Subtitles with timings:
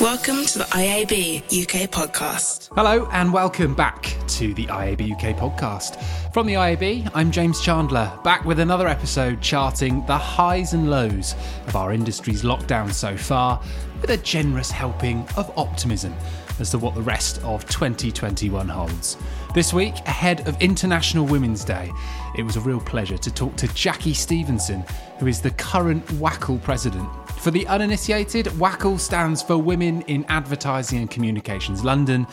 [0.00, 2.70] Welcome to the IAB UK podcast.
[2.74, 6.02] Hello, and welcome back to the IAB UK podcast.
[6.32, 11.34] From the IAB, I'm James Chandler, back with another episode charting the highs and lows
[11.66, 13.60] of our industry's lockdown so far,
[14.00, 16.14] with a generous helping of optimism
[16.60, 19.18] as to what the rest of 2021 holds.
[19.52, 21.92] This week, ahead of International Women's Day,
[22.38, 24.82] it was a real pleasure to talk to Jackie Stevenson,
[25.18, 27.06] who is the current WACL president.
[27.40, 32.26] For the uninitiated, WACL stands for Women in Advertising and Communications London,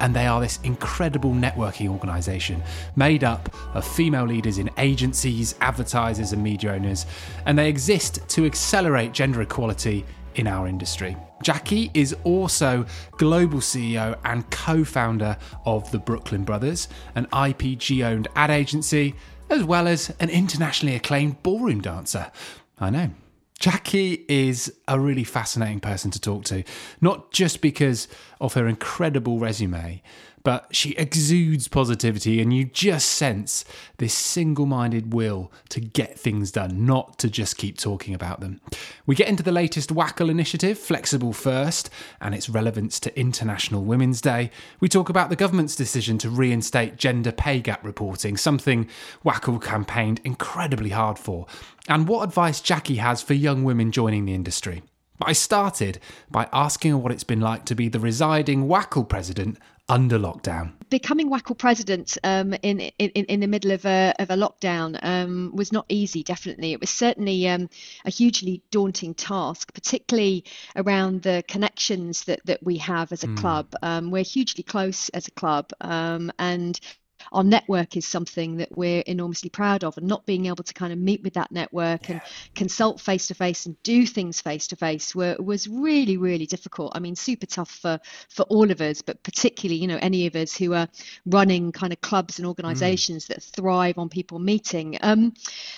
[0.00, 2.62] and they are this incredible networking organisation
[2.96, 7.04] made up of female leaders in agencies, advertisers, and media owners,
[7.44, 10.02] and they exist to accelerate gender equality
[10.36, 11.14] in our industry.
[11.42, 12.86] Jackie is also
[13.18, 15.36] global CEO and co founder
[15.66, 19.14] of the Brooklyn Brothers, an IPG owned ad agency,
[19.50, 22.32] as well as an internationally acclaimed ballroom dancer.
[22.80, 23.10] I know.
[23.58, 26.64] Jackie is a really fascinating person to talk to,
[27.00, 28.08] not just because
[28.40, 30.02] of her incredible resume,
[30.44, 33.64] but she exudes positivity, and you just sense
[33.96, 38.60] this single minded will to get things done, not to just keep talking about them.
[39.06, 41.88] We get into the latest WACL initiative, Flexible First,
[42.20, 44.50] and its relevance to International Women's Day.
[44.80, 48.88] We talk about the government's decision to reinstate gender pay gap reporting, something
[49.24, 51.46] WACL campaigned incredibly hard for,
[51.88, 54.82] and what advice Jackie has for young women joining the industry.
[55.22, 59.58] I started by asking her what it's been like to be the residing WACL president
[59.88, 60.72] under lockdown.
[60.88, 65.50] Becoming WACL president um, in, in in the middle of a of a lockdown um,
[65.54, 66.22] was not easy.
[66.22, 67.68] Definitely, it was certainly um,
[68.04, 70.44] a hugely daunting task, particularly
[70.76, 73.36] around the connections that that we have as a mm.
[73.36, 73.74] club.
[73.82, 76.78] Um, we're hugely close as a club, um, and
[77.32, 80.92] our network is something that we're enormously proud of and not being able to kind
[80.92, 82.14] of meet with that network yeah.
[82.14, 82.22] and
[82.54, 86.98] consult face to face and do things face to face was really really difficult i
[86.98, 90.56] mean super tough for for all of us but particularly you know any of us
[90.56, 90.88] who are
[91.26, 93.28] running kind of clubs and organizations mm.
[93.28, 95.32] that thrive on people meeting um,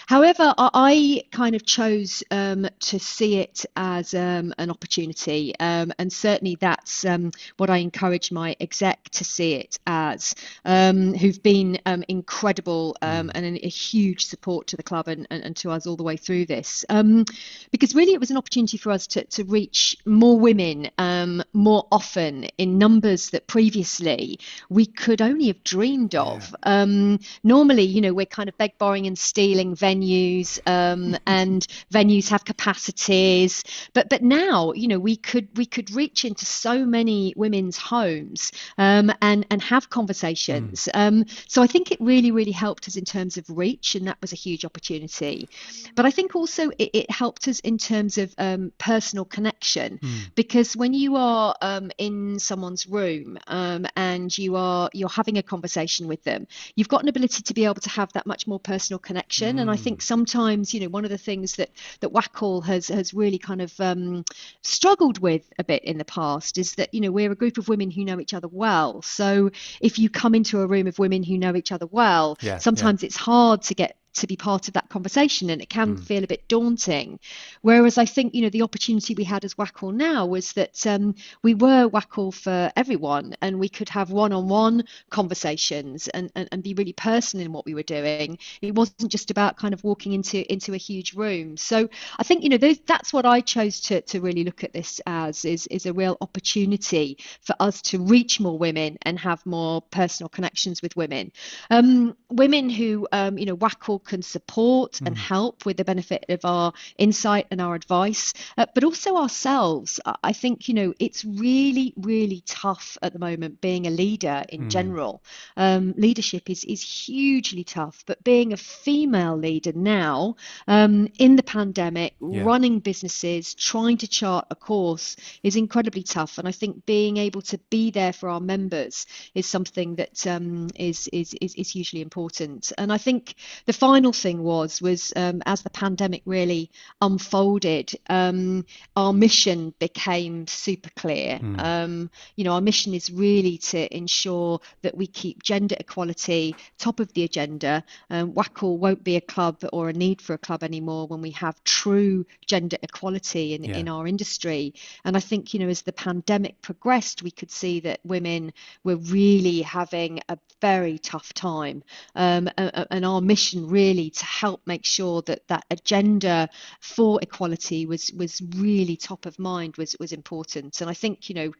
[0.07, 6.13] however i kind of chose um, to see it as um, an opportunity um, and
[6.13, 10.34] certainly that's um, what i encourage my exec to see it as
[10.65, 13.33] um, who who've been um, incredible um, mm.
[13.35, 16.17] and a, huge support to the club and, and, and to us all the way
[16.17, 16.85] through this.
[16.89, 17.25] Um,
[17.71, 21.87] because really, it was an opportunity for us to, to reach more women um, more
[21.93, 24.39] often in numbers that previously
[24.71, 26.55] we could only have dreamed of.
[26.65, 26.83] Yeah.
[26.83, 32.29] Um, normally, you know, we're kind of beg, borrowing, and stealing venues, um, and venues
[32.29, 33.63] have capacities.
[33.93, 38.53] But but now, you know, we could we could reach into so many women's homes
[38.79, 40.89] and and have conversations.
[40.95, 41.26] Mm.
[41.49, 44.33] So I think it really, really helped us in terms of reach, and that was
[44.33, 45.49] a huge opportunity.
[45.95, 50.35] But I think also it, it helped us in terms of um, personal connection, mm.
[50.35, 55.43] because when you are um, in someone's room um, and you are you're having a
[55.43, 58.61] conversation with them, you've got an ability to be able to have that much more
[58.61, 59.57] personal connection.
[59.57, 59.61] Mm.
[59.63, 60.05] And I think hmm.
[60.05, 61.71] sometimes, you know, one of the things that
[62.01, 64.25] that WACL has has really kind of um,
[64.63, 67.69] struggled with a bit in the past is that you know we're a group of
[67.69, 69.03] women who know each other well.
[69.03, 69.51] So
[69.81, 72.59] if you come into a room of women women who know each other well, yeah,
[72.59, 73.06] sometimes yeah.
[73.06, 76.04] it's hard to get to be part of that conversation and it can mm.
[76.04, 77.19] feel a bit daunting.
[77.62, 81.15] Whereas I think, you know, the opportunity we had as WACL now was that um,
[81.43, 86.75] we were WACL for everyone and we could have one-on-one conversations and, and, and be
[86.75, 88.38] really personal in what we were doing.
[88.62, 91.56] It wasn't just about kind of walking into into a huge room.
[91.56, 91.88] So
[92.19, 95.00] I think, you know, those, that's what I chose to, to really look at this
[95.06, 99.83] as is, is a real opportunity for us to reach more women and have more
[99.83, 101.33] personal connections with women.
[101.71, 105.06] Um, women who, um, you know, WACL can support mm.
[105.06, 110.00] and help with the benefit of our insight and our advice, uh, but also ourselves.
[110.22, 114.62] I think, you know, it's really, really tough at the moment being a leader in
[114.62, 114.71] mm.
[114.71, 115.22] general.
[115.56, 120.37] Um, leadership is, is hugely tough, but being a female leader now
[120.69, 122.43] um, in the pandemic, yeah.
[122.43, 126.39] running businesses, trying to chart a course is incredibly tough.
[126.39, 130.69] And I think being able to be there for our members is something that um,
[130.75, 132.72] is is, is, is hugely important.
[132.78, 133.34] And I think
[133.66, 136.71] the final final thing was was um, as the pandemic really
[137.01, 141.39] unfolded, um, our mission became super clear.
[141.39, 141.59] Mm.
[141.59, 147.01] Um, you know, our mission is really to ensure that we keep gender equality top
[147.01, 147.83] of the agenda.
[148.10, 151.31] Um, WACL won't be a club or a need for a club anymore when we
[151.31, 153.78] have true gender equality in, yeah.
[153.78, 154.75] in our industry.
[155.07, 158.53] And I think, you know, as the pandemic progressed, we could see that women
[158.84, 161.83] were really having a very tough time.
[162.15, 162.51] Um,
[162.91, 166.49] and our mission really to help make sure that that agenda
[166.81, 170.81] for equality was was really top of mind was was important.
[170.81, 171.51] And I think you know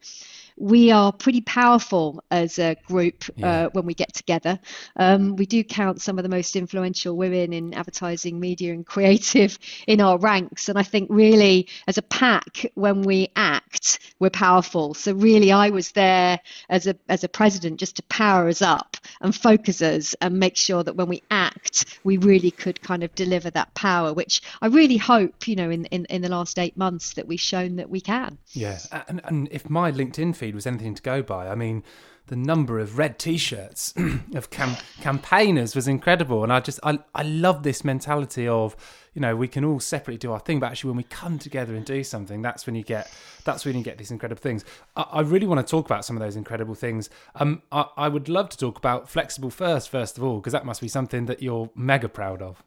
[0.57, 3.47] we are pretty powerful as a group yeah.
[3.47, 4.59] uh, when we get together.
[4.95, 9.59] Um, we do count some of the most influential women in advertising, media, and creative
[9.85, 10.69] in our ranks.
[10.69, 14.95] And I think really, as a pack, when we act, we're powerful.
[14.95, 16.39] So really, I was there
[16.69, 20.57] as a as a president just to power us up and focus us and make
[20.57, 24.67] sure that when we act, we really could kind of deliver that power, which I
[24.67, 27.89] really hope, you know, in in, in the last eight months that we've shown that
[27.89, 28.37] we can.
[28.53, 31.49] Yeah, and, and if my LinkedIn feed was anything to go by.
[31.49, 31.83] I mean,
[32.27, 33.93] the number of red T-shirts
[34.35, 38.75] of cam- campaigners was incredible, and I just I I love this mentality of
[39.13, 41.75] you know we can all separately do our thing, but actually when we come together
[41.75, 43.11] and do something, that's when you get
[43.43, 44.63] that's when you get these incredible things.
[44.95, 47.09] I, I really want to talk about some of those incredible things.
[47.35, 50.65] Um, I, I would love to talk about flexible first, first of all, because that
[50.65, 52.63] must be something that you're mega proud of.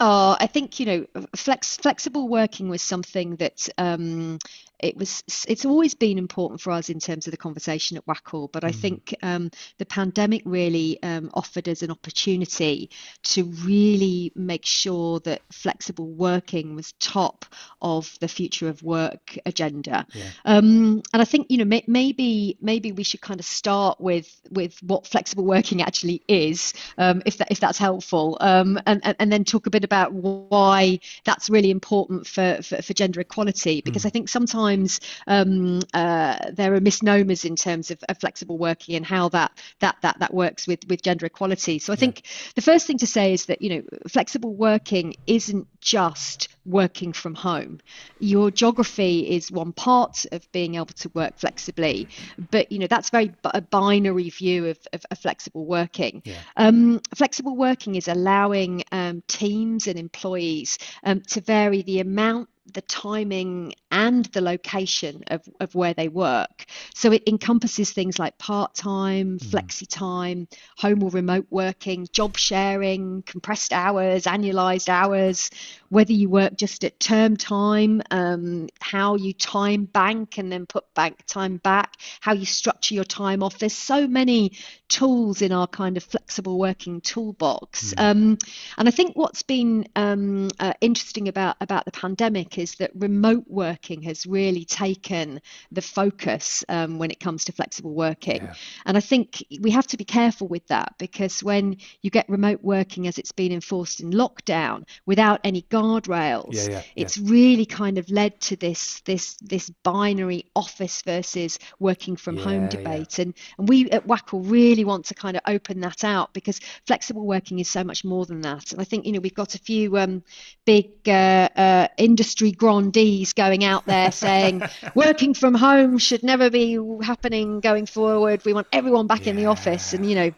[0.00, 4.38] Oh, I think you know, flex, flexible working was something that um,
[4.80, 8.50] it was it's always been important for us in terms of the conversation at WACL,
[8.52, 8.74] but I mm.
[8.74, 12.90] think um, the pandemic really um, offered us an opportunity
[13.24, 17.44] to really make sure that flexible working was top
[17.82, 20.06] of the future of work agenda.
[20.14, 20.24] Yeah.
[20.44, 24.28] Um, and I think you know may, maybe maybe we should kind of start with
[24.50, 29.16] with what flexible working actually is, um, if that if that's helpful, um, and, and,
[29.18, 33.80] and then talk a bit about why that's really important for for, for gender equality
[33.80, 34.06] because mm.
[34.06, 38.96] I think sometimes sometimes um, uh, there are misnomers in terms of, of, flexible working
[38.96, 41.78] and how that that that that works with with gender equality.
[41.78, 42.00] So I yeah.
[42.00, 42.22] think
[42.54, 47.34] the first thing to say is that you know flexible working isn't just working from
[47.34, 47.80] home.
[48.18, 52.08] Your geography is one part of being able to work flexibly,
[52.50, 56.22] but you know that's very a binary view of, of, of flexible working.
[56.24, 56.34] Yeah.
[56.56, 62.82] Um, flexible working is allowing um, teams and employees um, to vary the amount the
[62.82, 66.66] timing and the location of, of where they work.
[66.94, 69.46] So it encompasses things like part time, mm.
[69.46, 75.50] flexi time, home or remote working, job sharing, compressed hours, annualized hours,
[75.88, 80.92] whether you work just at term time, um, how you time bank and then put
[80.94, 83.58] bank time back, how you structure your time off.
[83.58, 84.52] There's so many
[84.88, 87.94] tools in our kind of flexible working toolbox.
[87.94, 88.10] Mm.
[88.10, 88.38] Um,
[88.76, 93.44] and I think what's been um, uh, interesting about, about the pandemic is that remote
[93.46, 95.40] working has really taken
[95.70, 98.42] the focus um, when it comes to flexible working.
[98.42, 98.54] Yeah.
[98.84, 102.60] And I think we have to be careful with that because when you get remote
[102.62, 107.98] working as it's been enforced in lockdown without any guardrails, yeah, yeah, it's really kind
[107.98, 113.18] of led to this this this binary office versus working from home debate.
[113.18, 117.26] And and we at WACL really want to kind of open that out because flexible
[117.26, 118.72] working is so much more than that.
[118.72, 120.22] And I think you know we've got a few um,
[120.64, 124.62] big uh, uh, industry grandees going out there saying
[124.94, 128.44] working from home should never be happening going forward.
[128.44, 129.30] We want everyone back yeah.
[129.30, 130.30] in the office, and you know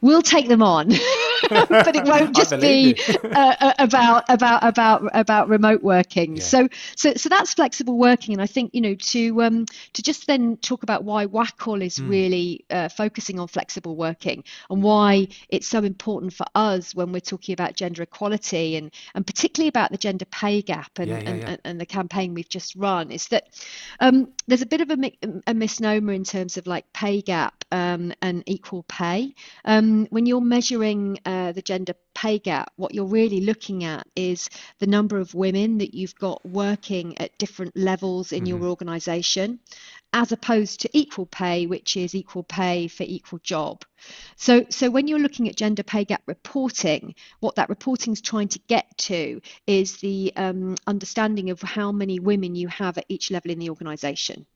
[0.00, 0.92] we'll take them on.
[1.68, 6.36] but it won't just be uh, uh, about about about about remote working.
[6.36, 6.42] Yeah.
[6.42, 10.26] So so so that's flexible working, and I think you know to um, to just
[10.26, 12.08] then talk about why WACL is mm.
[12.08, 17.20] really uh, focusing on flexible working and why it's so important for us when we're
[17.20, 21.30] talking about gender equality and and particularly about the gender pay gap and yeah, yeah,
[21.30, 23.48] and, and, the campaign we've just run is that
[24.00, 25.12] um, there's a bit of a,
[25.46, 29.34] a, misnomer in terms of like pay gap um, and equal pay.
[29.64, 34.50] Um, when you're measuring uh, the gender pay gap, what you're really looking at is
[34.78, 38.58] the number of women that you've got working at different levels in mm-hmm.
[38.58, 39.60] your organization,
[40.12, 43.84] as opposed to equal pay, which is equal pay for equal job.
[44.36, 48.48] So, so when you're looking at gender pay gap reporting, what that reporting is trying
[48.48, 53.30] to get to is the um, understanding of how many women you have at each
[53.30, 54.46] level in the organization.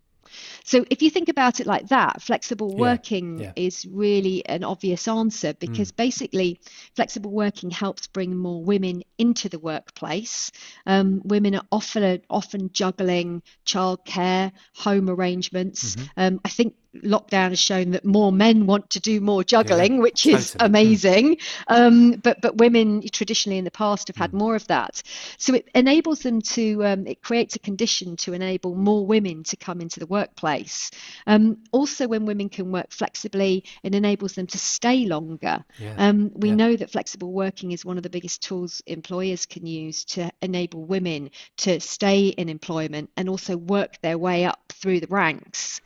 [0.64, 3.66] So if you think about it like that, flexible working yeah, yeah.
[3.66, 5.96] is really an obvious answer because mm.
[5.96, 6.60] basically
[6.94, 10.50] flexible working helps bring more women into the workplace.
[10.86, 15.96] Um, women are often often juggling childcare, home arrangements.
[15.96, 16.06] Mm-hmm.
[16.16, 20.00] Um, I think lockdown has shown that more men want to do more juggling, yeah,
[20.00, 20.66] which is totally.
[20.66, 21.36] amazing.
[21.68, 24.38] Um, but but women traditionally in the past have had mm.
[24.38, 25.02] more of that.
[25.38, 29.56] So it enables them to um, it creates a condition to enable more women to
[29.56, 30.90] come into the workplace.
[31.26, 35.64] Um, also, when women can work flexibly, it enables them to stay longer.
[35.78, 35.94] Yeah.
[35.96, 36.54] Um, we yeah.
[36.56, 40.84] know that flexible working is one of the biggest tools employers can use to enable
[40.84, 45.80] women to stay in employment and also work their way up through the ranks.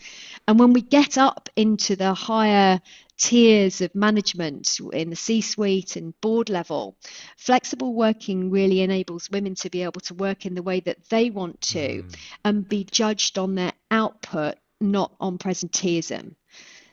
[0.48, 2.80] And when we get up into the higher
[3.18, 6.96] tiers of management in the C suite and board level.
[7.36, 11.28] Flexible working really enables women to be able to work in the way that they
[11.28, 12.16] want to mm.
[12.44, 16.34] and be judged on their output, not on presenteeism.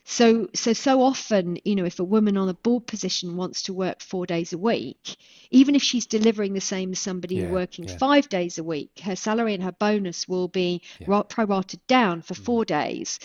[0.05, 3.74] So, so, so often, you know, if a woman on a board position wants to
[3.74, 5.15] work four days a week,
[5.50, 7.98] even if she's delivering the same as somebody yeah, working yeah.
[7.98, 11.07] five days a week, her salary and her bonus will be yeah.
[11.07, 12.43] prorated down for mm.
[12.43, 13.17] four days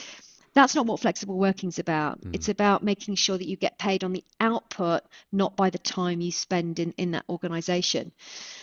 [0.55, 2.21] that's not what flexible working is about.
[2.21, 2.35] Mm.
[2.35, 5.02] It's about making sure that you get paid on the output,
[5.33, 8.12] not by the time you spend in, in that organization.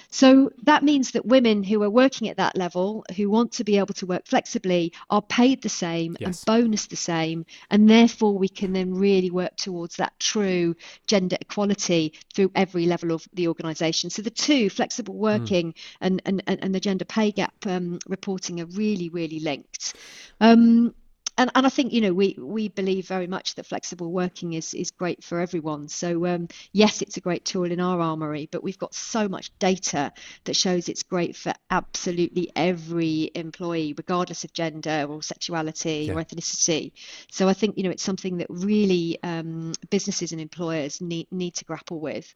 [0.10, 3.78] So that means that women who are working at that level, who want to be
[3.78, 6.28] able to work flexibly, are paid the same yes.
[6.28, 7.46] and bonus the same.
[7.70, 10.76] And therefore, we can then really work towards that true
[11.08, 14.10] gender equality through every level of the organization.
[14.10, 15.18] So the two, flexible mm.
[15.18, 15.78] working mm.
[16.02, 19.96] and, and, and the gender pay gap um, reporting, are really, really linked.
[20.40, 20.94] Um,
[21.38, 24.74] and, and I think you know we we believe very much that flexible working is
[24.74, 25.90] is great for everyone.
[25.90, 29.52] So um, yes, it's a great tool in our armory, but we've got so much
[29.60, 30.14] data
[30.46, 36.14] that shows it's great for absolutely every employee, regardless of gender or sexuality yeah.
[36.14, 36.94] or ethnicity.
[37.32, 41.56] So I think you know it's something that really um, businesses and employers need need
[41.56, 42.34] to grapple with.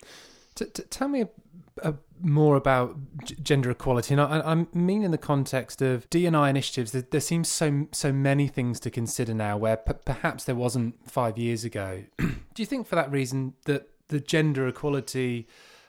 [0.59, 1.29] T- t- tell me a,
[1.83, 6.49] a, more about g- gender equality, and I, I, mean in the context of D&I
[6.49, 6.91] initiatives.
[6.91, 11.09] There, there seems so so many things to consider now, where p- perhaps there wasn't
[11.09, 12.03] five years ago.
[12.17, 15.47] Do you think, for that reason, that the gender equality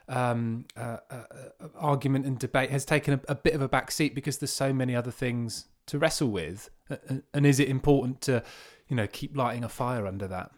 [0.08, 3.90] um, uh, uh, uh, argument and debate has taken a, a bit of a back
[3.90, 6.70] seat because there's so many other things to wrestle with?
[7.34, 8.42] And is it important to,
[8.88, 10.52] you know, keep lighting a fire under that?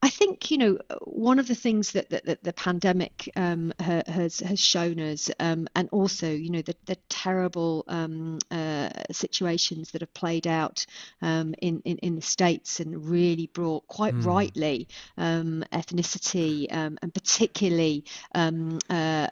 [0.00, 4.38] I think you know one of the things that, that, that the pandemic um, has
[4.40, 10.02] has shown us, um, and also you know the, the terrible um, uh, situations that
[10.02, 10.86] have played out
[11.20, 14.24] um, in, in, in the states and really brought quite mm.
[14.24, 18.50] rightly um, ethnicity um, and particularly uh,
[18.88, 19.28] uh,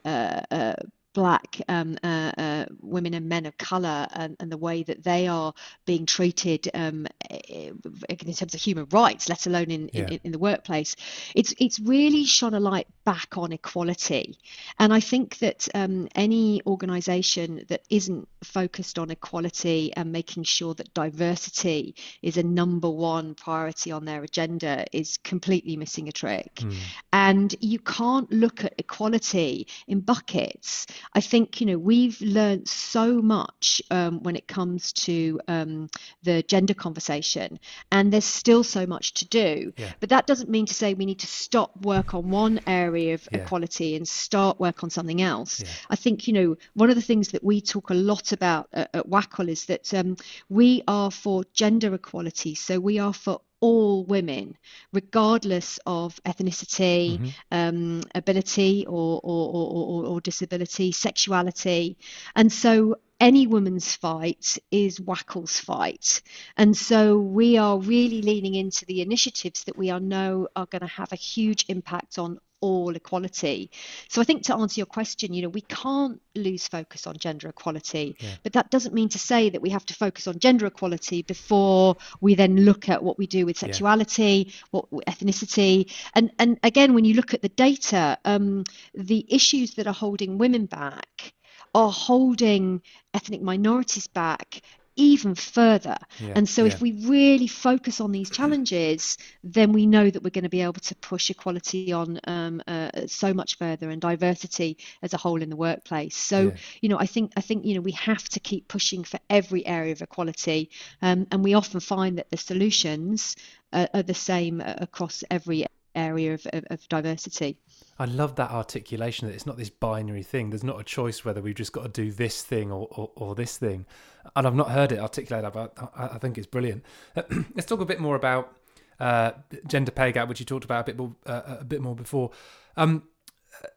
[0.51, 0.75] uh,
[1.17, 5.27] black um, uh, uh, women and men of color and, and, the way that they
[5.27, 5.55] are
[5.87, 10.09] being treated um, in terms of human rights, let alone in, yeah.
[10.09, 10.95] in, in, the workplace,
[11.35, 14.37] it's it's really shone a light back on equality.
[14.81, 20.75] And I think that um, any organisation that isn't focused on equality and making sure
[20.75, 26.57] that diversity is a number one priority on their agenda is completely missing a trick.
[26.57, 26.75] Mm.
[27.13, 30.87] And you can't look at equality in buckets.
[31.15, 35.89] I think you know we've learned so much um, when it comes to um,
[36.25, 37.61] the gender conversation,
[37.93, 39.73] and there's still so much to do.
[39.77, 39.93] Yeah.
[40.01, 43.29] But that doesn't mean to say we need to stop work on one area of
[43.31, 43.39] yeah.
[43.39, 45.61] equality and start work on something else.
[45.61, 45.69] Yeah.
[45.91, 48.91] I think you know one of the things that we talk a lot about at,
[48.95, 50.17] at WACL is that um,
[50.49, 54.57] we are for gender equality, so we are for all women,
[54.93, 57.29] regardless of ethnicity, mm-hmm.
[57.51, 61.97] um, ability, or, or, or, or, disability, sexuality.
[62.35, 66.23] And so any woman's fight is WACL's fight.
[66.57, 70.83] And so we are really leaning into the initiatives that we are know are going
[70.83, 73.71] to have a huge impact on all equality.
[74.09, 77.49] So I think to answer your question, you know, we can't lose focus on gender
[77.49, 78.31] equality, yeah.
[78.43, 81.97] but that doesn't mean to say that we have to focus on gender equality before
[82.21, 84.53] we then look at what we do with sexuality, yeah.
[84.73, 89.87] what ethnicity, and and again, when you look at the data, um, the issues that
[89.87, 91.33] are holding women back
[91.75, 92.83] are holding
[93.15, 94.63] ethnic minorities back
[94.97, 95.97] even further.
[96.19, 96.73] Yeah, and so, yeah.
[96.73, 100.63] if we really focus on these challenges, then we know that we're going to be
[100.63, 105.43] able to push equality on um, uh, so much further and diversity as a whole
[105.43, 106.17] in the workplace.
[106.17, 106.57] So, yeah.
[106.81, 109.67] you know, I think I think you know we have to keep pushing for every
[109.67, 110.71] area of equality,
[111.03, 113.37] um, and we often find that the solutions
[113.73, 117.59] are, are the same across every area of, of, of diversity.
[117.99, 120.51] I love that articulation that it's not this binary thing.
[120.51, 123.35] There's not a choice whether we've just got to do this thing or, or, or
[123.35, 123.87] this thing.
[124.35, 126.85] And I've not heard it articulated, but I, I think it's brilliant.
[127.55, 128.53] Let's talk a bit more about
[129.01, 129.33] uh,
[129.67, 132.31] gender pay gap, which you talked about a bit more, uh, a bit more before.
[132.77, 133.05] Um,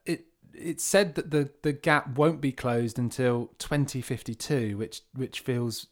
[0.05, 5.87] it it's said that the, the gap won't be closed until 2052, which which feels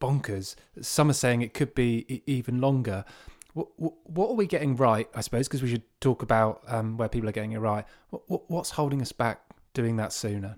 [0.00, 0.56] bonkers.
[0.80, 3.04] Some are saying it could be even longer.
[3.54, 3.68] What,
[4.04, 5.08] what, are we getting right?
[5.14, 7.84] I suppose because we should talk about um, where people are getting it right.
[8.10, 9.40] What, what's holding us back
[9.74, 10.56] doing that sooner?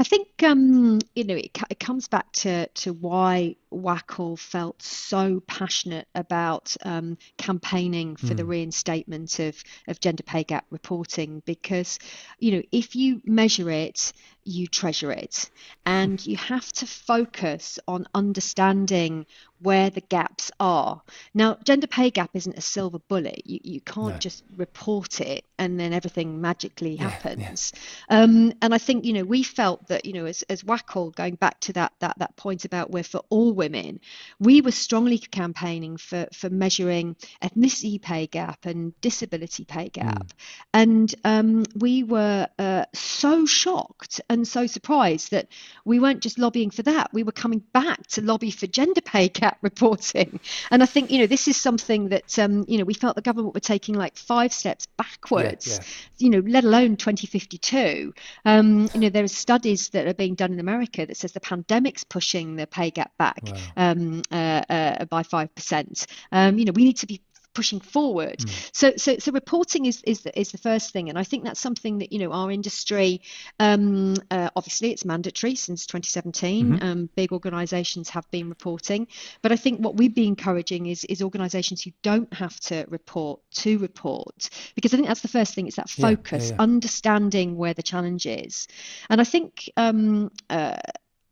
[0.00, 5.42] I think um, you know it, it, comes back to to why WACL felt so
[5.48, 8.36] passionate about um, campaigning for mm.
[8.36, 8.50] the hmm.
[8.50, 11.98] reinstatement of of gender pay gap reporting because
[12.38, 14.12] you know if you measure it
[14.48, 15.50] you treasure it.
[15.84, 19.26] And you have to focus on understanding
[19.60, 21.02] where the gaps are.
[21.34, 23.42] Now, gender pay gap isn't a silver bullet.
[23.44, 24.18] You, you can't no.
[24.18, 27.72] just report it and then everything magically yeah, happens.
[28.08, 28.22] Yeah.
[28.22, 31.58] Um, and I think, you know, we felt that, you know, as, as going back
[31.60, 34.00] to that, that, that point about we're for all women,
[34.38, 40.28] we were strongly campaigning for, for measuring ethnicity pay gap and disability pay gap.
[40.28, 40.32] Mm.
[40.74, 45.48] And um, we were uh, so shocked and so surprised that
[45.84, 49.28] we weren't just lobbying for that, we were coming back to lobby for gender pay
[49.28, 50.40] gap reporting.
[50.70, 53.22] And I think, you know, this is something that, um, you know, we felt the
[53.22, 55.80] government were taking like five steps backwards, yeah, yeah.
[56.18, 58.14] you know, let alone 2052.
[58.44, 61.40] Um, you know, there are studies that are being done in America that says the
[61.40, 63.56] pandemic's pushing the pay gap back wow.
[63.76, 66.06] um, uh, uh, by 5%.
[66.32, 67.20] Um, you know, we need to be
[67.58, 68.38] pushing forward.
[68.38, 68.70] Mm.
[68.72, 71.58] So, so, so reporting is is the, is the first thing, and I think that's
[71.58, 73.22] something that you know our industry.
[73.58, 76.74] Um, uh, obviously, it's mandatory since 2017.
[76.74, 76.86] Mm-hmm.
[76.86, 79.08] Um, big organisations have been reporting,
[79.42, 83.40] but I think what we'd be encouraging is is organisations who don't have to report
[83.62, 85.66] to report, because I think that's the first thing.
[85.66, 86.62] It's that focus, yeah, yeah, yeah.
[86.62, 88.68] understanding where the challenge is,
[89.10, 89.68] and I think.
[89.76, 90.76] Um, uh,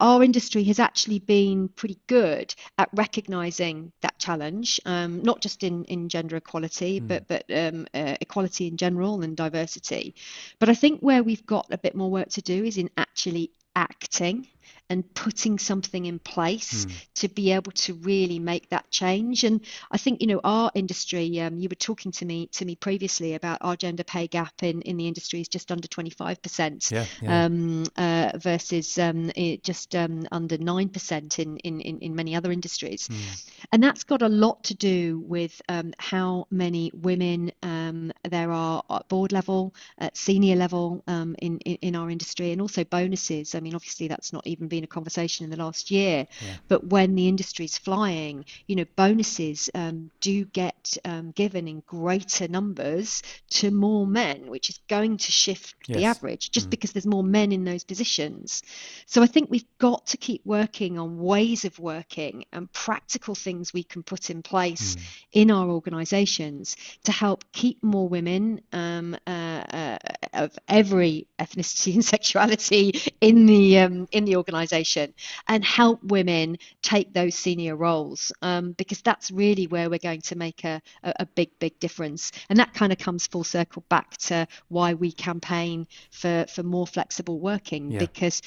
[0.00, 5.84] our industry has actually been pretty good at recognizing that challenge, um, not just in,
[5.84, 7.08] in gender equality, mm.
[7.08, 10.14] but but um, uh, equality in general and diversity.
[10.58, 13.52] But I think where we've got a bit more work to do is in actually
[13.74, 14.48] acting
[14.88, 17.06] and putting something in place mm.
[17.16, 19.44] to be able to really make that change.
[19.44, 21.40] And I think you know our industry.
[21.40, 24.82] Um, you were talking to me to me previously about our gender pay gap in,
[24.82, 27.44] in the industry is just under 25%, yeah, yeah.
[27.44, 29.30] Um, uh, versus um,
[29.62, 33.08] just um, under nine percent in, in in many other industries.
[33.08, 33.50] Mm.
[33.72, 38.82] And that's got a lot to do with um, how many women um, there are
[38.90, 43.54] at board level, at senior level in, in in our industry, and also bonuses.
[43.54, 46.26] I mean, obviously that's not even been a conversation in the last year.
[46.40, 46.54] Yeah.
[46.68, 52.46] But when the industry's flying, you know, bonuses um, do get um, given in greater
[52.46, 55.96] numbers to more men, which is going to shift yes.
[55.96, 56.70] the average just mm.
[56.70, 58.62] because there's more men in those positions.
[59.06, 63.72] So I think we've got to keep working on ways of working and practical things
[63.72, 65.02] we can put in place mm.
[65.32, 69.98] in our organisations to help keep more women um, uh, uh,
[70.34, 75.14] of every ethnicity and sexuality in the um, in the organisation organisation
[75.48, 80.36] and help women take those senior roles um, because that's really where we're going to
[80.36, 82.32] make a, a, big, big difference.
[82.48, 86.86] And that kind of comes full circle back to why we campaign for, for more
[86.86, 87.98] flexible working yeah.
[87.98, 88.42] because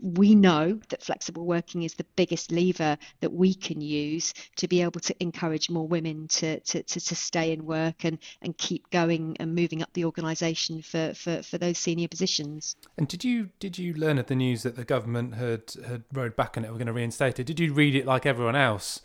[0.00, 4.82] we know that flexible working is the biggest lever that we can use to be
[4.82, 8.88] able to encourage more women to, to, to, to stay in work and, and keep
[8.90, 12.76] going and moving up the organisation for, for, for those senior positions.
[12.96, 16.36] And did you did you learn of the news that the government had had rode
[16.36, 17.44] back on it, were going to reinstate it.
[17.44, 19.00] Did you read it like everyone else,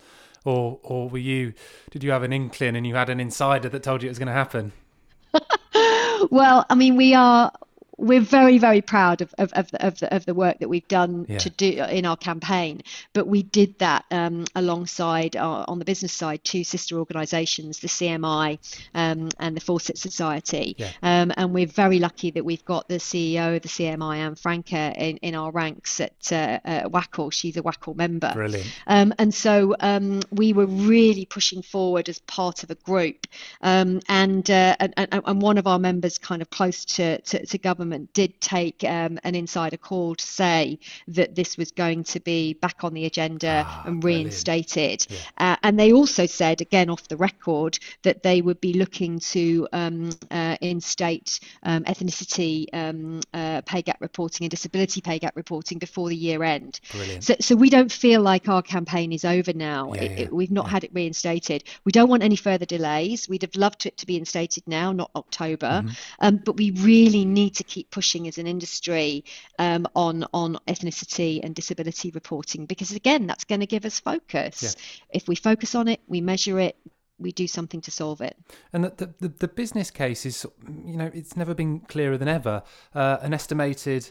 [0.45, 1.53] or or were you?
[1.91, 4.19] Did you have an inkling and you had an insider that told you it was
[4.19, 4.71] going to happen?
[6.31, 7.51] well, I mean, we are
[7.99, 10.87] we're very very proud of, of, of, the, of, the, of the work that we've
[10.87, 11.37] done yeah.
[11.37, 12.81] to do in our campaign
[13.13, 17.87] but we did that um, alongside our, on the business side two sister organisations the
[17.87, 18.57] cmi
[18.95, 20.91] um, and the fawcett society yeah.
[21.03, 24.95] um, and we're very lucky that we've got the ceo of the cmi Ann Francke
[24.97, 28.67] in, in our ranks at uh, uh, WACL she's a WACL member Brilliant.
[28.87, 33.27] Um, and so um, we were really pushing forward as part of a group
[33.61, 37.57] um, and, uh, and, and one of our members kind of close to, to, to
[37.57, 42.19] government government did take um, an insider call to say that this was going to
[42.19, 45.07] be back on the agenda ah, and reinstated.
[45.09, 45.17] Yeah.
[45.37, 49.67] Uh, and they also said, again off the record, that they would be looking to
[49.73, 55.79] um, uh, instate um, ethnicity um, uh, pay gap reporting and disability pay gap reporting
[55.79, 56.79] before the year end.
[57.19, 59.93] So, so we don't feel like our campaign is over now.
[59.93, 60.17] Yeah, it, yeah.
[60.25, 61.63] It, we've not had it reinstated.
[61.85, 63.27] We don't want any further delays.
[63.27, 65.81] We'd have loved it to be instated now, not October.
[65.81, 65.89] Mm-hmm.
[66.19, 69.23] Um, but we really need to keep keep pushing as an industry
[69.57, 74.61] um, on on ethnicity and disability reporting because again that's going to give us focus
[74.61, 75.05] yeah.
[75.17, 76.75] if we focus on it we measure it
[77.21, 78.37] we do something to solve it.
[78.71, 80.45] And the, the, the business case is,
[80.85, 82.63] you know, it's never been clearer than ever.
[82.95, 84.09] Uh, an estimated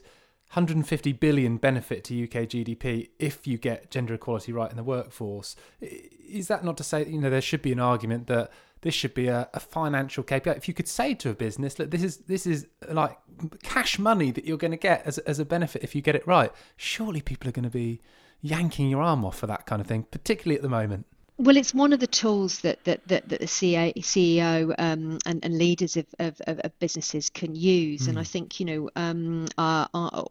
[0.52, 5.56] 150 billion benefit to UK GDP if you get gender equality right in the workforce.
[5.80, 9.12] Is that not to say, you know, there should be an argument that this should
[9.12, 10.56] be a, a financial KPI.
[10.56, 13.18] If you could say to a business, look, this is this is like
[13.62, 16.26] cash money that you're going to get as as a benefit if you get it
[16.26, 16.50] right.
[16.76, 18.00] Surely people are going to be
[18.40, 21.06] yanking your arm off for that kind of thing, particularly at the moment.
[21.40, 25.57] Well, it's one of the tools that that, that, that the CEO um, and, and,
[25.57, 28.09] leaders of, of, of, businesses can use, mm.
[28.09, 28.27] and I hmm.
[28.27, 30.27] think you know um, our, our,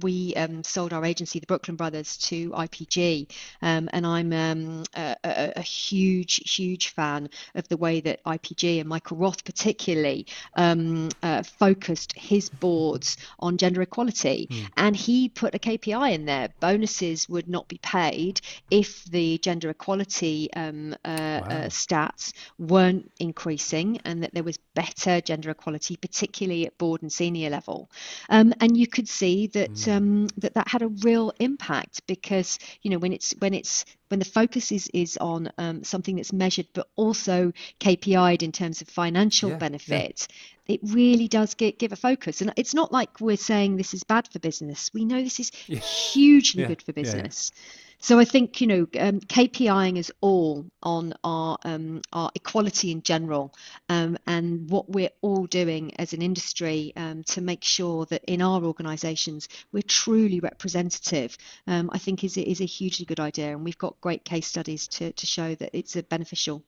[0.00, 3.30] we um, sold our agency, the Brooklyn Brothers, to IPG,
[3.62, 8.80] um, and I'm um, a, a, a, huge, huge fan of the way that IPG
[8.80, 14.68] and Michael Roth, particularly, um, uh, focused his boards on gender equality, mm.
[14.76, 18.40] and he put a KPI in there: bonuses would not be paid
[18.72, 21.46] if the gender equality um, uh, wow.
[21.48, 27.12] uh, stats weren't increasing, and that there was better gender equality, particularly at board and
[27.12, 27.90] senior level.
[28.28, 29.96] Um, and you could see that mm.
[29.96, 34.18] um, that that had a real impact because you know when it's when it's when
[34.18, 38.88] the focus is is on um, something that's measured but also KPI'd in terms of
[38.88, 40.26] financial yeah, benefit.
[40.28, 40.74] Yeah.
[40.74, 44.04] It really does get, give a focus, and it's not like we're saying this is
[44.04, 44.90] bad for business.
[44.92, 45.78] We know this is yeah.
[45.78, 47.52] hugely good for business.
[48.00, 53.02] So I think you know um, KPIing is all on our um, our equality in
[53.02, 53.52] general,
[53.88, 58.40] um, and what we're all doing as an industry um, to make sure that in
[58.40, 61.36] our organisations we're truly representative.
[61.66, 64.86] Um, I think is is a hugely good idea, and we've got great case studies
[64.88, 66.62] to to show that it's a beneficial.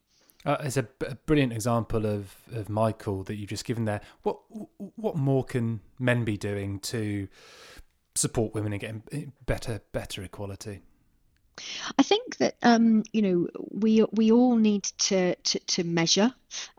[0.45, 4.01] Uh, it's a, a, brilliant example of, of Michael that you've just given there.
[4.23, 4.39] What
[4.97, 7.29] what more can men be doing to
[8.15, 10.81] support women and getting better better equality?
[11.99, 16.33] I think that um, you know we we all need to to, to measure.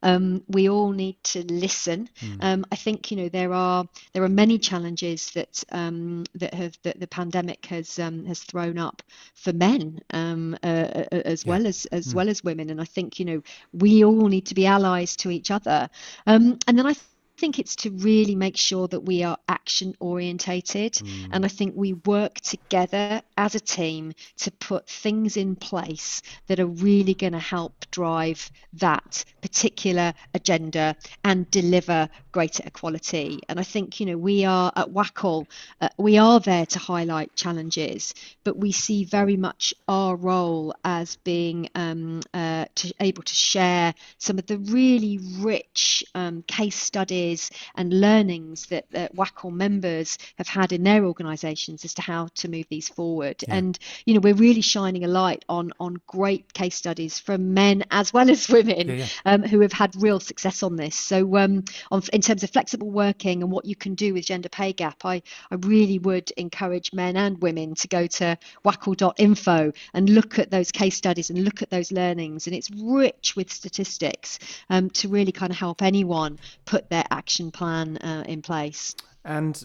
[0.03, 2.09] Um, we all need to listen.
[2.19, 2.37] Mm.
[2.41, 6.77] Um, I think you know there are there are many challenges that um, that have
[6.83, 9.01] that the pandemic has um, has thrown up
[9.33, 11.49] for men um, uh, uh, as yeah.
[11.49, 12.13] well as as mm.
[12.15, 13.41] well as women, and I think you know
[13.73, 15.89] we all need to be allies to each other.
[16.25, 16.95] and then I
[17.41, 21.29] think it's to really make sure that we are action orientated mm.
[21.31, 26.59] and I think we work together as a team to put things in place that
[26.59, 33.39] are really going to help drive that particular agenda and deliver greater equality.
[33.49, 35.47] And I think, you know, we are at WACL,
[35.81, 41.15] uh, we are there to highlight challenges, but we see very much our role as
[41.17, 47.30] being um, uh, to, able to share some of the really rich um, case studies
[47.75, 49.11] and learnings that, that
[49.51, 53.43] members have had in their organisations as to how to move these forward.
[53.47, 53.55] Yeah.
[53.55, 57.83] And, you know, we're really shining a light on, on great case studies from men
[57.91, 59.07] as well as women yeah, yeah.
[59.25, 60.95] Um, who have had real success on this.
[60.95, 64.49] So, um, on, in terms of flexible working and what you can do with gender
[64.49, 70.09] pay gap, I, I really would encourage men and women to go to wacl.info and
[70.09, 72.47] look at those case studies and look at those learnings.
[72.47, 74.39] And it's rich with statistics
[74.69, 78.95] um, to really kind of help anyone put their action plan uh, in place.
[79.23, 79.63] And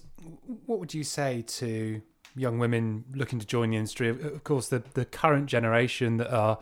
[0.67, 2.03] what would you say to
[2.35, 4.09] young women looking to join the industry?
[4.09, 6.59] Of course, the, the current generation that are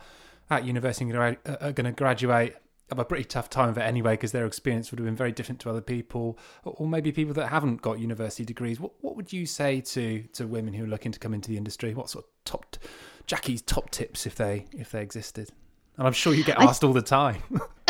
[0.49, 1.35] at university are
[1.71, 2.55] going to graduate
[2.89, 5.31] have a pretty tough time of it anyway because their experience would have been very
[5.31, 9.33] different to other people or maybe people that haven't got university degrees what what would
[9.33, 12.25] you say to to women who are looking to come into the industry what sort
[12.25, 12.77] of top
[13.25, 15.49] Jackie's top tips if they if they existed
[15.97, 17.41] and I'm sure you get asked I, all the time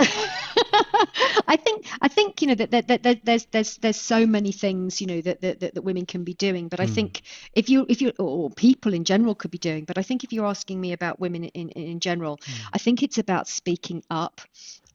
[1.47, 5.01] I think I think you know that, that, that, there's there's there's so many things
[5.01, 6.93] you know that that, that women can be doing, but I mm.
[6.93, 7.21] think
[7.53, 10.34] if you if you or people in general could be doing, but I think if
[10.34, 12.62] you're asking me about women in in general, mm.
[12.73, 14.41] I think it's about speaking up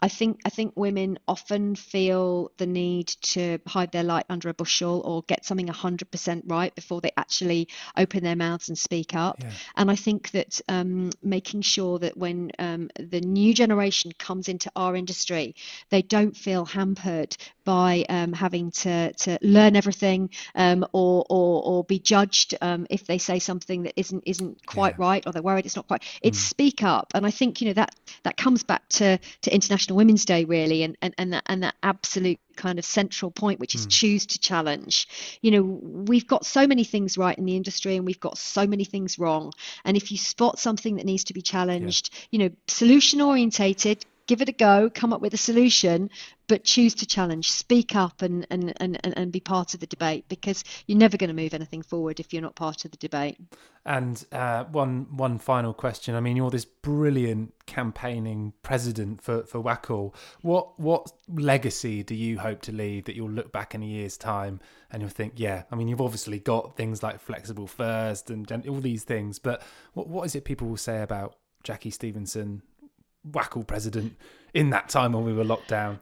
[0.03, 4.55] I think I think women often feel the need to hide their light under a
[4.55, 9.37] bushel or get something 100% right before they actually open their mouths and speak up.
[9.41, 9.51] Yeah.
[9.77, 14.71] And I think that um, making sure that when um, the new generation comes into
[14.77, 15.55] our industry,
[15.91, 21.25] they don't feel hampered by um, having to, to learn everything um, or,
[21.61, 25.05] or, or be judged um, if they say something that isn't isn't quite yeah.
[25.05, 26.03] right or they're worried it's not quite.
[26.23, 26.49] It's mm.
[26.49, 29.97] speak up, and I think you know that that comes back to to international International
[29.97, 33.75] Women's Day really and and, and that and that absolute kind of central point which
[33.75, 33.91] is mm.
[33.91, 35.09] choose to challenge
[35.41, 38.67] you know we've got so many things right in the industry and we've got so
[38.67, 39.53] many things wrong
[39.85, 42.27] and if you spot something that needs to be challenged yeah.
[42.31, 46.09] you know solution orientated give it a go, come up with a solution,
[46.47, 50.25] but choose to challenge, speak up and, and, and, and be part of the debate
[50.29, 53.41] because you're never going to move anything forward if you're not part of the debate.
[53.85, 56.15] And uh, one one final question.
[56.15, 60.15] I mean, you're this brilliant campaigning president for, for WACL.
[60.43, 64.17] What what legacy do you hope to leave that you'll look back in a year's
[64.17, 64.61] time
[64.93, 68.69] and you'll think, yeah, I mean, you've obviously got things like flexible first and, and
[68.69, 69.61] all these things, but
[69.95, 72.63] what what is it people will say about Jackie Stevenson
[73.29, 74.17] WACL president
[74.55, 75.99] in that time when we were locked down?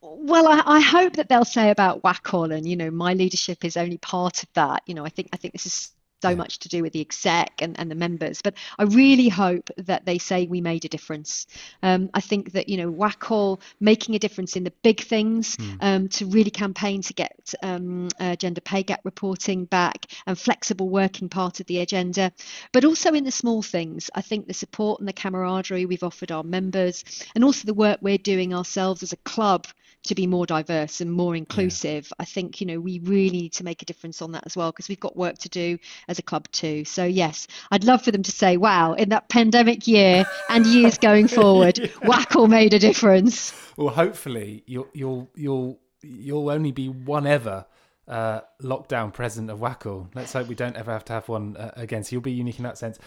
[0.00, 3.76] Well, I, I, hope that they'll say about WACL, and you know, my leadership is
[3.76, 4.82] only part of that.
[4.86, 5.90] You know, I think I think this is
[6.22, 8.42] so much to do with the exec and, and the members.
[8.42, 11.46] But I really hope that they say we made a difference.
[11.82, 15.76] Um, I think that, you know, WACL making a difference in the big things mm.
[15.80, 20.88] um, to really campaign to get um, uh, gender pay gap reporting back and flexible
[20.88, 22.32] working part of the agenda,
[22.72, 24.10] but also in the small things.
[24.14, 27.04] I think the support and the camaraderie we've offered our members
[27.34, 29.66] and also the work we're doing ourselves as a club
[30.04, 32.06] to be more diverse and more inclusive.
[32.06, 32.14] Yeah.
[32.20, 34.70] I think, you know, we really need to make a difference on that as well
[34.70, 35.78] because we've got work to do
[36.08, 36.84] as a club too.
[36.84, 40.98] So, yes, I'd love for them to say, wow, in that pandemic year and years
[40.98, 43.52] going forward, WACL made a difference.
[43.76, 47.66] Well, hopefully you'll, you'll, you'll, you'll only be one ever
[48.08, 50.08] uh, lockdown president of WACL.
[50.14, 52.02] Let's hope we don't ever have to have one uh, again.
[52.02, 52.98] So you'll be unique in that sense.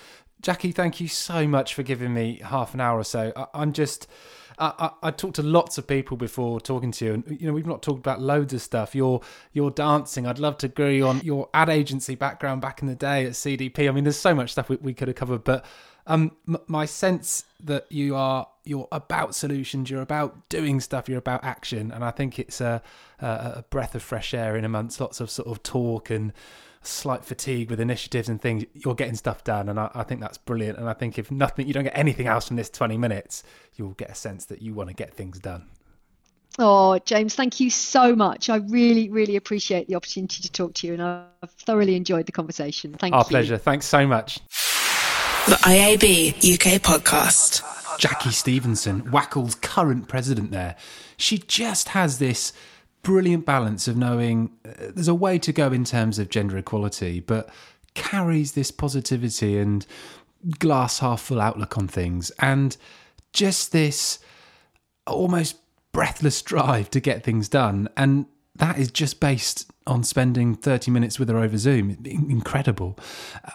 [0.42, 3.32] Jackie, thank you so much for giving me half an hour or so.
[3.36, 4.08] I, am just
[4.58, 7.54] I, I, I talked to lots of people before talking to you, and you know
[7.54, 8.96] we've not talked about loads of stuff.
[8.96, 9.22] Your
[9.54, 13.26] your dancing, I'd love to agree on your ad agency background back in the day
[13.26, 13.88] at CDP.
[13.88, 15.66] I mean, there's so much stuff we, we could have covered, but
[16.08, 21.18] um, m- my sense that you are you're about solutions, you're about doing stuff, you're
[21.18, 22.82] about action, and I think it's a,
[23.20, 26.32] a, a breath of fresh air in amongst lots of sort of talk and
[26.84, 29.70] slight fatigue with initiatives and things, you're getting stuff done.
[29.70, 30.80] And I, I, think that's brilliant.
[30.80, 33.44] And I think if nothing, you don't get anything else from this 20 minutes,
[33.76, 35.68] you'll get a sense that you want to get things done.
[36.60, 38.50] Oh, James, thank you so much.
[38.50, 42.34] I really, really appreciate the opportunity to talk to you, and I've thoroughly enjoyed the
[42.34, 42.94] conversation.
[42.94, 43.24] Thank Our you.
[43.24, 43.58] Our pleasure.
[43.58, 44.40] Thanks so much.
[45.48, 47.98] The IAB UK podcast.
[47.98, 50.76] Jackie Stevenson, WACL's current president there,
[51.18, 52.54] she just has this
[53.02, 57.22] brilliant balance of knowing uh, there's a way to go in terms of gender equality,
[57.22, 57.50] but
[57.96, 59.88] carries this positivity and
[60.60, 62.78] glass half full outlook on things, and
[63.34, 64.20] just this
[65.08, 65.58] almost
[65.92, 67.90] breathless drive to get things done.
[67.98, 71.98] And that is just based on spending 30 minutes with her over Zoom.
[72.06, 72.98] Incredible.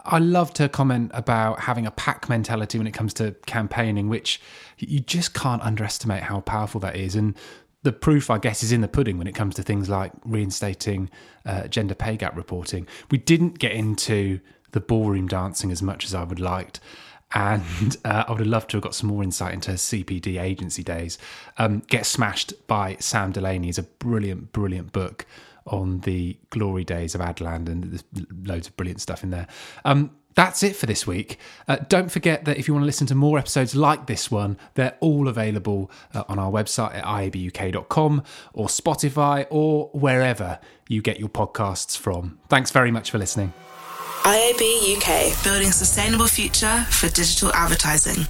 [0.05, 4.41] I loved her comment about having a pack mentality when it comes to campaigning, which
[4.79, 7.15] you just can't underestimate how powerful that is.
[7.15, 7.37] And
[7.83, 11.11] the proof, I guess, is in the pudding when it comes to things like reinstating
[11.45, 12.89] uh, gender pay gap reporting.
[13.11, 14.41] We didn't get into
[14.73, 16.81] the ballroom dancing as much as I would liked.
[17.35, 20.41] And uh, I would have loved to have got some more insight into her CPD
[20.41, 21.19] agency days.
[21.59, 25.27] Um, Get Smashed by Sam Delaney is a brilliant, brilliant book
[25.67, 28.05] on the glory days of Adland, and there's
[28.45, 29.49] loads of brilliant stuff in there.
[29.85, 31.39] Um, that's it for this week.
[31.67, 34.59] Uh, don't forget that if you want to listen to more episodes like this one,
[34.75, 41.19] they're all available uh, on our website at iabuk.com or Spotify or wherever you get
[41.19, 42.39] your podcasts from.
[42.49, 43.53] Thanks very much for listening.
[44.27, 48.27] IAB UK, building sustainable future for digital advertising.